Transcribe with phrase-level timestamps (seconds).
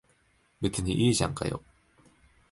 [0.59, 1.61] 別にいいじゃんかよ。